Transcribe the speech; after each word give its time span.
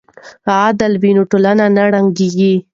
که 0.43 0.51
عدل 0.67 0.93
وي 1.01 1.11
نو 1.17 1.23
ټولنه 1.31 1.65
نه 1.75 1.83
ړنګیږي. 1.91 2.55